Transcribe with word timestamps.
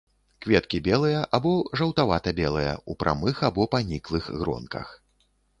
Кветкі 0.45 0.79
белыя 0.87 1.19
або 1.37 1.51
жаўтавата-белыя, 1.81 2.73
у 2.93 2.97
прамых 3.05 3.35
або 3.51 3.71
паніклых 3.77 4.23
гронках. 4.41 4.99